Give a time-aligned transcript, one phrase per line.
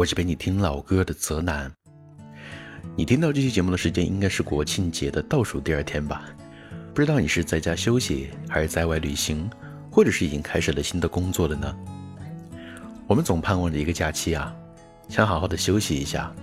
[0.00, 1.70] 我是陪你听老歌的泽南。
[2.96, 6.24] 你听到这期节目的时间应该是国庆节的倒数第二天吧？
[6.94, 9.50] 不知道你是在家休息，还是在外旅行，
[9.92, 11.76] 或者是已经开始了新的工作了呢？
[13.06, 14.50] 我们总盼望着一个假期啊，
[15.10, 16.34] 想好好的休息一下，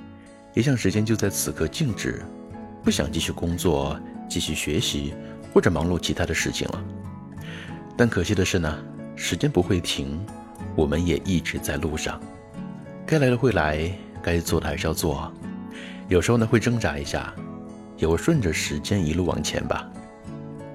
[0.53, 2.21] 也想时间就在此刻静止，
[2.83, 5.15] 不想继续工作、继续学习
[5.51, 6.85] 或者忙碌其他的事情了。
[7.97, 8.77] 但可惜的是呢，
[9.15, 10.23] 时间不会停。
[10.75, 12.21] 我们也一直在路上，
[13.07, 13.89] 该来的会来，
[14.21, 15.31] 该做的还是要做。
[16.09, 17.33] 有时候呢会挣扎一下，
[17.95, 19.89] 也会顺着时间一路往前吧。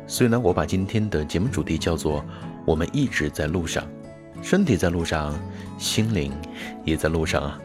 [0.07, 2.25] 所以呢，我把今天的节目主题叫做
[2.65, 3.85] “我们一直在路上，
[4.43, 5.39] 身体在路上，
[5.77, 6.33] 心灵
[6.87, 7.61] 也在路上啊”。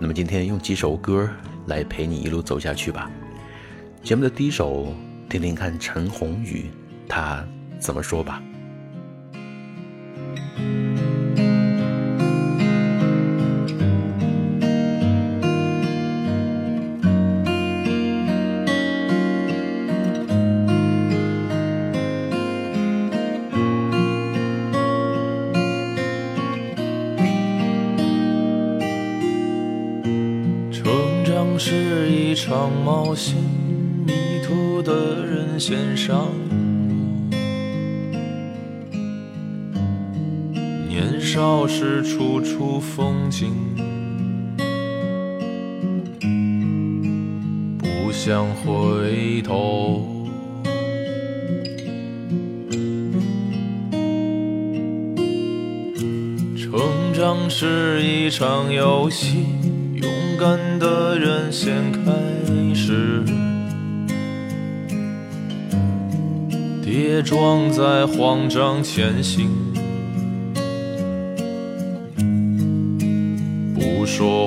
[0.00, 1.28] 那么今天用几首歌
[1.66, 3.10] 来陪你一路走下去吧。
[4.02, 4.86] 节目的第一首，
[5.28, 6.70] 听听看陈鸿宇
[7.06, 7.46] 他
[7.78, 8.42] 怎么说吧。
[40.92, 43.50] 年少时处处风景，
[47.78, 50.28] 不想回头。
[56.58, 56.78] 成
[57.14, 59.46] 长是一场游戏，
[59.94, 62.12] 勇敢的人先开。
[62.74, 63.22] 始，
[66.84, 69.48] 跌撞在慌张前行，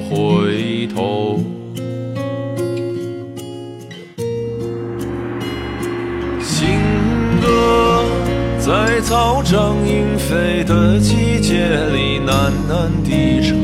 [0.09, 1.39] 回头。
[6.41, 6.67] 行
[7.41, 8.03] 歌
[8.59, 13.55] 在草长莺飞的季节里喃喃低唱。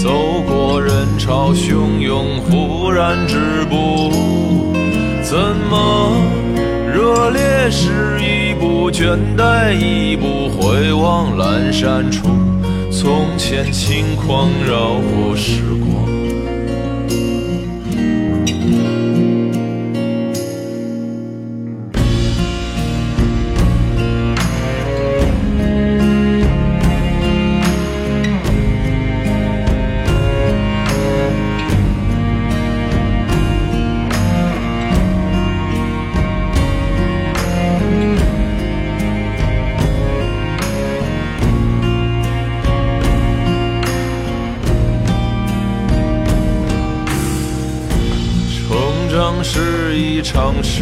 [0.00, 0.10] 走
[0.46, 4.10] 过人潮汹涌，忽然止步。
[5.22, 5.36] 怎
[5.68, 6.16] 么
[6.94, 12.28] 热烈时一步，倦怠一步，回望阑珊处，
[13.00, 16.17] 从前轻狂绕过时光。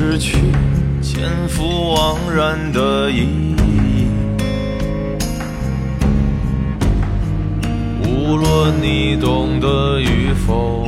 [0.09, 0.39] 失去，
[1.03, 1.65] 前赴
[1.97, 4.07] 惘然的意义。
[8.07, 10.87] 无论你懂得与否，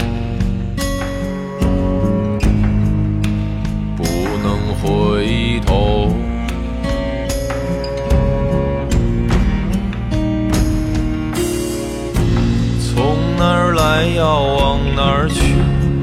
[3.97, 4.05] 不
[4.45, 6.13] 能回头。
[12.81, 15.57] 从哪儿来，要往哪儿去？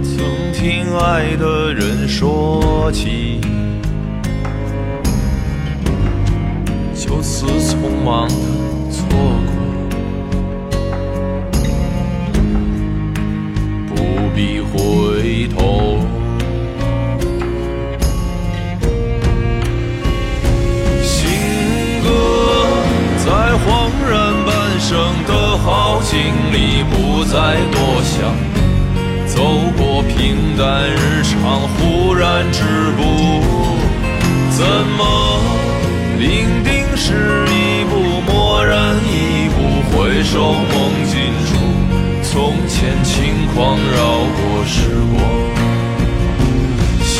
[0.03, 2.74] 曾听爱的人说。
[2.85, 3.41] 说起，
[6.93, 8.29] 就此匆忙。
[29.95, 32.63] 过平淡日常，忽然止
[32.97, 33.01] 步。
[34.51, 34.65] 怎
[34.97, 35.39] 么
[36.19, 39.55] 伶仃是一步，蓦然一步，
[39.95, 41.15] 回首梦境
[41.47, 41.55] 处，
[42.23, 45.23] 从前轻狂绕过时光。
[47.01, 47.15] 行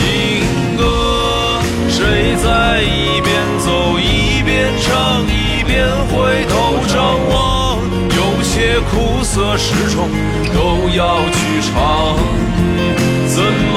[0.76, 7.65] 歌，谁在一边走一边唱，一边回头张望？
[8.56, 8.80] 些。
[8.90, 10.08] 苦涩始终
[10.54, 12.16] 都要去尝。
[13.28, 13.76] 怎么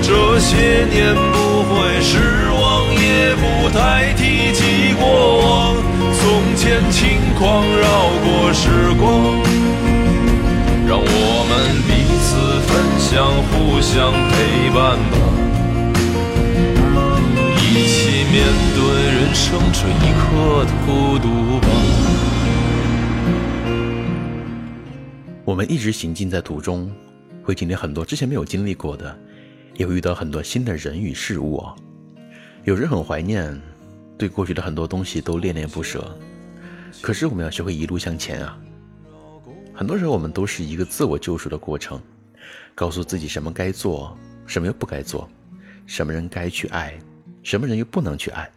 [0.00, 5.04] 这些年不会失望，也不太提及过
[5.42, 5.76] 往？
[6.14, 7.84] 从前轻狂绕
[8.24, 8.64] 过时
[8.98, 9.04] 光，
[10.88, 11.52] 让我们
[11.84, 11.90] 彼
[12.24, 12.28] 此
[12.68, 13.92] 分享，互相
[14.30, 15.14] 陪伴吧。
[17.60, 18.34] 一起面
[18.74, 18.80] 对
[19.12, 21.68] 人生这一刻的孤独吧。
[25.48, 26.94] 我们一直行进在途中，
[27.42, 29.18] 会经历很多之前没有经历过的，
[29.76, 31.66] 也会遇到很多新的人与事物。
[32.64, 33.58] 有人很怀念，
[34.18, 36.14] 对过去的很多东西都恋恋不舍。
[37.00, 38.60] 可是我们要学会一路向前啊。
[39.72, 41.98] 很多时候我们都是一个自我救赎的过程，
[42.74, 44.14] 告诉自己什么该做，
[44.44, 45.26] 什么又不该做，
[45.86, 46.92] 什么人该去爱。
[47.42, 48.50] 什么人又不能去爱？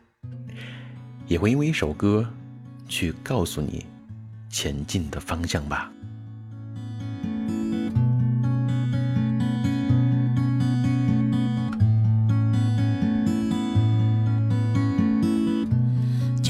[1.26, 2.28] 也会因为一首歌，
[2.90, 3.86] 去告诉你
[4.50, 5.90] 前进的方向吧。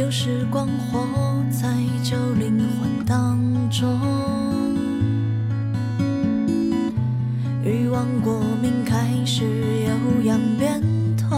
[0.01, 1.05] 旧时光活
[1.51, 3.37] 在旧灵魂当
[3.69, 3.87] 中，
[7.63, 10.81] 欲望过敏开始有样变
[11.15, 11.29] 通。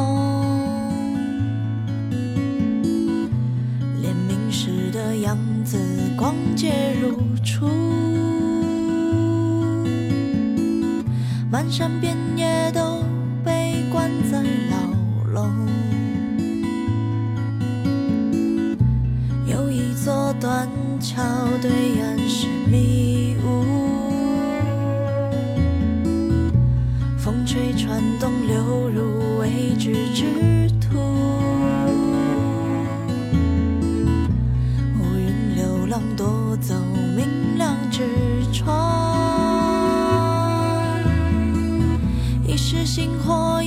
[6.16, 7.68] 光洁如初，
[11.52, 13.04] 漫山遍野都
[13.44, 14.78] 被关在牢
[15.34, 15.52] 笼。
[20.44, 20.68] 断
[21.00, 21.24] 桥
[21.62, 23.64] 对岸是迷雾，
[27.18, 31.00] 风吹船动流入未知之途。
[35.00, 36.76] 乌云流浪夺走
[37.16, 38.04] 明亮之
[38.52, 38.68] 窗，
[42.46, 43.63] 一时星火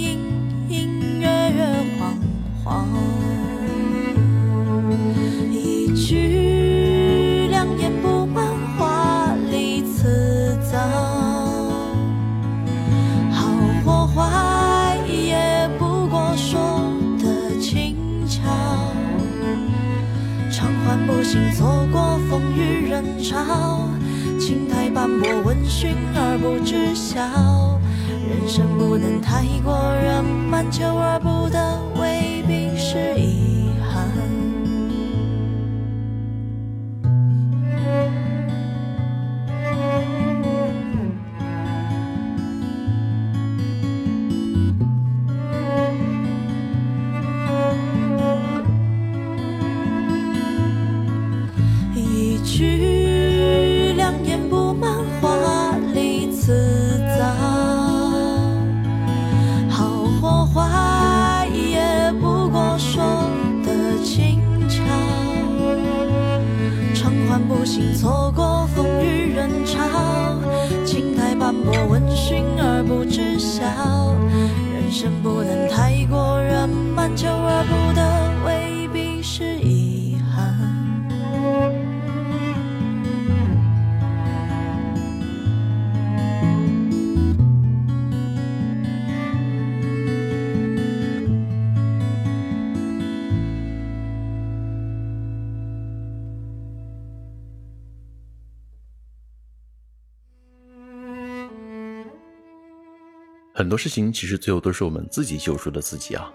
[103.56, 106.30] 很多事情其实最后都是我们自己救赎的自己啊，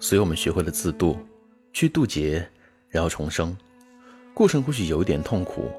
[0.00, 1.18] 所以我们学会了自渡，
[1.70, 2.48] 去渡劫，
[2.88, 3.54] 然后重生。
[4.32, 5.70] 过程或许有一点痛苦，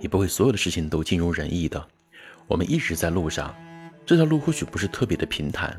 [0.00, 1.86] 也不会所有的事情都尽如人意的。
[2.46, 3.54] 我们一直在路上，
[4.06, 5.78] 这条路或许不是特别的平坦，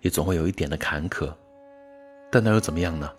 [0.00, 1.34] 也总会有一点的坎坷，
[2.30, 3.10] 但那又怎么样呢？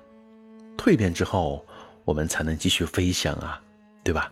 [0.77, 1.65] 蜕变之后，
[2.05, 3.61] 我们才能继续飞翔啊，
[4.01, 4.31] 对吧？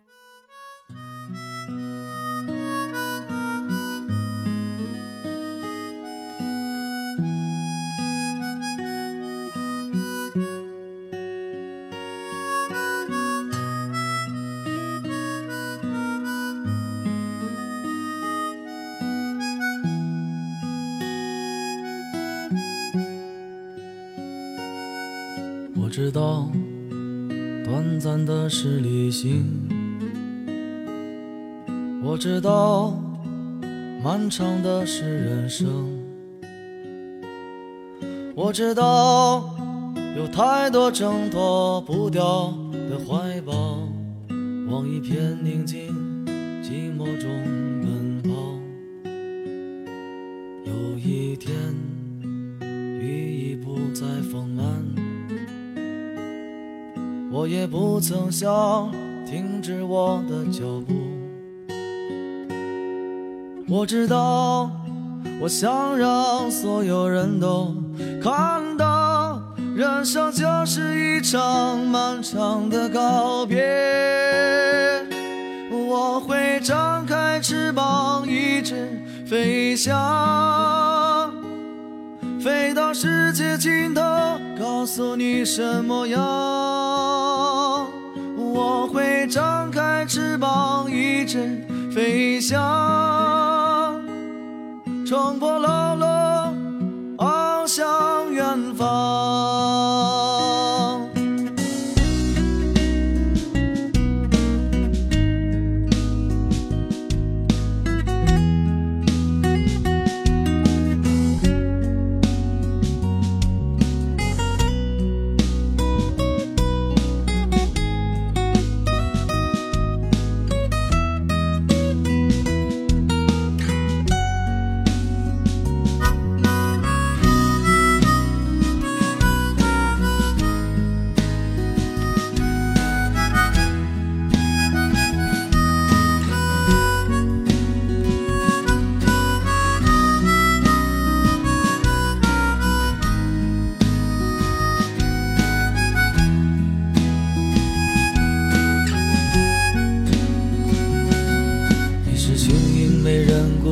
[28.50, 29.44] 是旅行，
[32.02, 32.98] 我知道
[34.02, 35.68] 漫长的是人生，
[38.34, 39.54] 我知道
[40.16, 42.54] 有太多挣脱不掉
[42.90, 43.80] 的怀抱，
[44.70, 45.94] 往一片宁静
[46.64, 47.30] 寂寞中
[47.82, 48.30] 奔跑。
[50.66, 51.54] 有一天，
[53.02, 54.64] 雨已不再丰满，
[57.38, 58.92] 我也不曾想
[59.24, 60.96] 停止我的脚步。
[63.70, 64.72] 我知道，
[65.40, 67.76] 我想让所有人都
[68.20, 69.40] 看到，
[69.76, 73.64] 人生就是一场漫长的告别。
[75.70, 81.32] 我会张开翅膀，一直飞翔，
[82.42, 84.02] 飞到世界尽头，
[84.60, 86.67] 告诉你什么样。
[89.28, 94.00] 张开翅膀，一直飞翔，
[95.06, 96.08] 冲破牢笼，
[97.18, 99.77] 翱翔远方。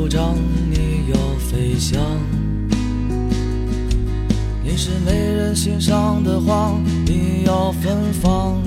[0.05, 0.35] 鼓掌，
[0.69, 1.99] 你要飞翔；
[4.63, 8.61] 你是没人欣赏的花，你要芬芳。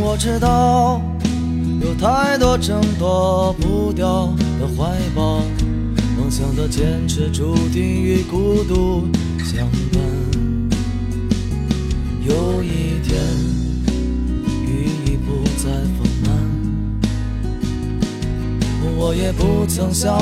[0.00, 1.02] 我知道
[1.82, 5.42] 有太多挣脱不掉的怀抱，
[6.16, 9.08] 梦想的坚持注定与孤独
[9.42, 10.00] 相伴。
[12.22, 13.18] 有一天，
[19.02, 20.14] 我也不曾想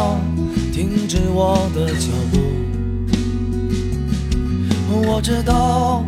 [0.72, 2.38] 停止我的脚步。
[5.04, 6.04] 我知道，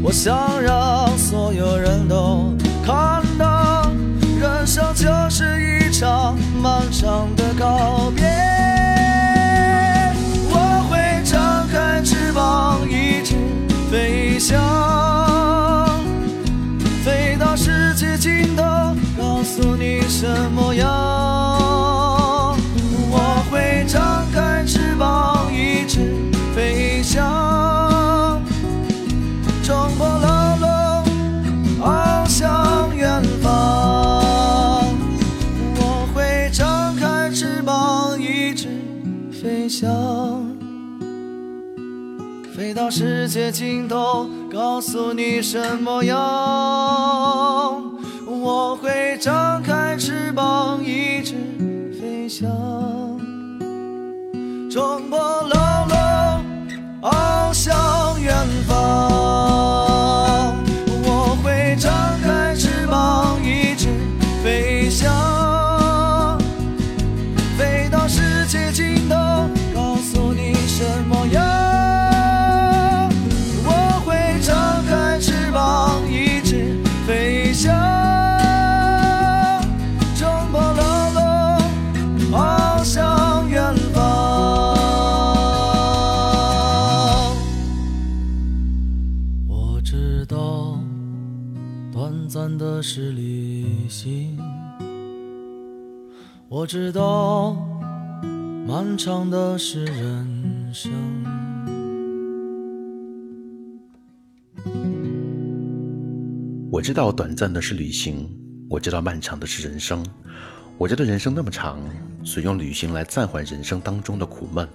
[0.00, 2.54] 我想让所有人都
[2.86, 3.90] 看到，
[4.38, 8.24] 人生就是一场漫长的告别。
[10.50, 13.34] 我会张开翅膀，一直
[13.90, 14.56] 飞翔。
[17.04, 18.62] 飞到世界尽头，
[19.18, 21.57] 告诉你什么样。
[27.18, 28.40] 飞翔，
[29.64, 31.04] 冲破牢笼，
[31.80, 34.86] 翱翔远方。
[35.74, 38.68] 我会张开翅膀，一直
[39.32, 39.88] 飞翔。
[42.56, 46.16] 飞到世界尽头，告诉你什么样。
[48.26, 51.34] 我会张开翅膀，一直
[52.00, 52.48] 飞翔，
[54.70, 56.07] 冲破牢笼，
[57.00, 58.34] 翱翔远
[58.66, 59.07] 方。
[92.90, 94.38] 是旅行。
[96.48, 97.52] 我知道，
[98.66, 100.90] 漫长的是人生。
[106.72, 108.26] 我知道短暂的是旅行，
[108.70, 110.02] 我知道漫长的是人生。
[110.78, 111.78] 我觉得人生那么长，
[112.24, 114.66] 所以用旅行来暂缓人生当中的苦闷，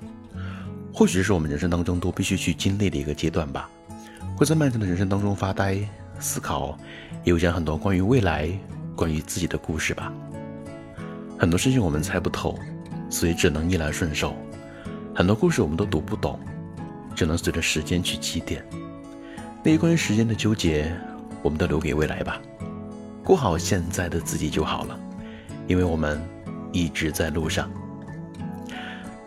[0.93, 3.67] 或许是我们人生当中都必须去经历的一个阶段吧。
[4.38, 5.79] 会在漫长的人生当中发呆、
[6.23, 6.77] 思考，
[7.25, 8.49] 也有讲很多关于未来、
[8.95, 10.11] 关于自己的故事吧。
[11.37, 12.57] 很多事情我们猜不透，
[13.09, 14.29] 所以只能逆来顺受；
[15.13, 16.39] 很多故事我们都读不懂，
[17.13, 18.65] 只能随着时间去积淀。
[19.61, 20.89] 那些关于时间的纠结，
[21.41, 22.41] 我们都留给未来吧，
[23.21, 24.97] 过好现在的自己就好了，
[25.67, 26.21] 因为我们
[26.71, 27.69] 一直在路上。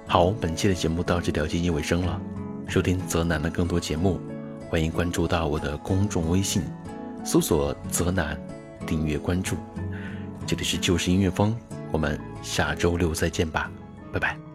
[0.07, 2.19] 好，本期的节目到这条接近尾声了。
[2.67, 4.19] 收听泽南的更多节目，
[4.69, 6.63] 欢迎关注到我的公众微信，
[7.27, 8.41] 搜索“泽南”，
[8.87, 9.57] 订阅关注。
[10.47, 11.57] 这里是旧时音乐风，
[11.91, 13.69] 我们下周六再见吧，
[14.13, 14.46] 拜拜。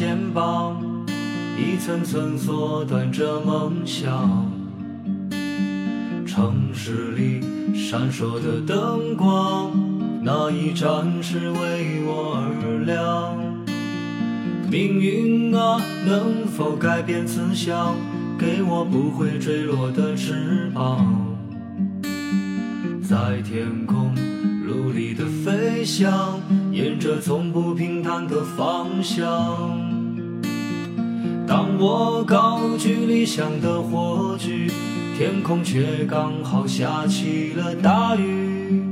[0.00, 0.82] 肩膀，
[1.58, 4.50] 一层层缩短着梦想。
[6.26, 7.42] 城市里
[7.74, 9.70] 闪烁的灯光，
[10.22, 13.36] 那一盏是为我而亮。
[14.70, 17.94] 命运啊，能否改变思想，
[18.38, 21.14] 给我不会坠落的翅膀，
[23.02, 24.14] 在天空
[24.66, 26.40] 努力的飞翔，
[26.72, 29.89] 沿着从不平坦的方向。
[31.50, 34.70] 当我高举理想的火炬，
[35.18, 38.84] 天空却刚好下起了大雨。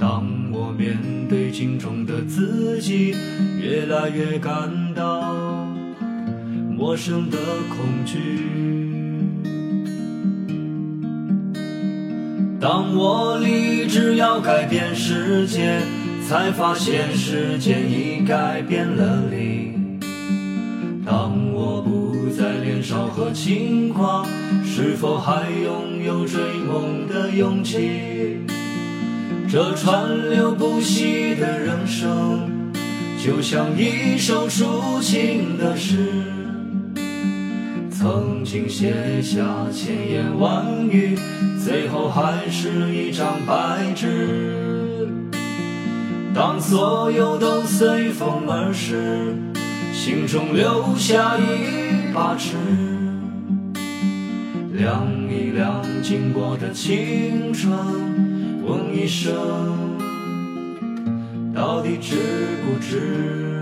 [0.00, 0.96] 当我面
[1.28, 3.14] 对镜中的自己，
[3.60, 5.34] 越来越感到
[6.74, 7.36] 陌生的
[7.68, 8.16] 恐惧。
[12.58, 15.82] 当我立志要改变世界，
[16.26, 19.71] 才发现世界已改变了你。
[22.82, 24.26] 年少和轻狂，
[24.64, 28.40] 是否还拥有追梦的勇气？
[29.48, 32.50] 这川流不息的人生，
[33.24, 36.24] 就像一首抒情的诗，
[37.88, 41.16] 曾经写下千言万语，
[41.64, 45.08] 最后还是一张白纸。
[46.34, 49.36] 当所有都随风而逝，
[50.04, 52.56] 心中留下一把尺，
[54.72, 57.72] 量一量经过的青春，
[58.64, 59.32] 问一声，
[61.54, 62.16] 到底值
[62.64, 63.61] 不值？